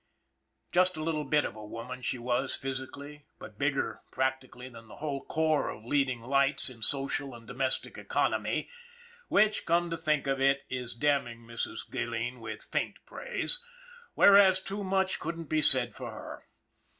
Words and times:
Just 0.71 0.97
a 0.97 1.03
little 1.03 1.25
bit 1.25 1.45
of 1.45 1.55
a 1.55 1.63
woman 1.63 2.01
she 2.01 2.17
was 2.17 2.55
physically; 2.55 3.27
but 3.37 3.59
bigger 3.59 4.01
practically 4.11 4.67
than 4.67 4.87
the 4.87 4.95
whole 4.95 5.23
corps 5.23 5.69
of 5.69 5.85
leading 5.85 6.21
lights 6.21 6.71
in 6.71 6.81
social 6.81 7.35
and 7.35 7.45
domestic 7.47 7.99
economy 7.99 8.67
which, 9.27 9.63
come 9.63 9.91
to 9.91 9.97
think 9.97 10.25
of 10.25 10.41
it, 10.41 10.63
is 10.71 10.95
damning 10.95 11.41
Mrs. 11.41 11.87
Gilleen 11.87 12.39
with 12.39 12.63
faint 12.63 12.97
praise, 13.05 13.63
whereas 14.15 14.59
too 14.59 14.83
much 14.83 15.19
couldn't 15.19 15.49
be 15.49 15.61
said 15.61 15.93
for 15.93 16.09
her. 16.11 16.47